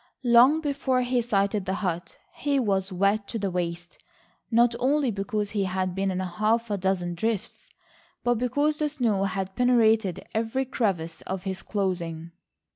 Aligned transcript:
Long 0.23 0.61
before 0.61 1.03
he 1.03 1.21
sighted 1.21 1.65
the 1.65 1.75
hut, 1.75 2.17
he 2.33 2.57
was 2.59 2.91
wet 2.91 3.27
to 3.27 3.37
the 3.37 3.51
waist, 3.51 4.03
not 4.49 4.73
only 4.79 5.11
because 5.11 5.51
he 5.51 5.65
had 5.65 5.93
been 5.93 6.09
in 6.09 6.19
half 6.21 6.71
a 6.71 6.77
dozen 6.79 7.13
drifts, 7.13 7.69
but 8.23 8.39
because 8.39 8.79
the 8.79 8.89
snow 8.89 9.25
had 9.25 9.55
penetrated 9.55 10.25
every 10.33 10.65
crevice 10.65 11.21
of 11.27 11.43
his 11.43 11.61
clothing. 11.61 12.31